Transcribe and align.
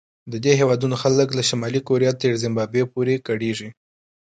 د 0.31 0.33
دې 0.43 0.53
هېوادونو 0.59 0.95
خلک 1.03 1.27
له 1.37 1.43
شمالي 1.49 1.81
کوریا 1.87 2.11
تر 2.21 2.31
زیمبابوې 2.43 2.83
پورې 2.93 3.15
کړېږي. 3.27 3.69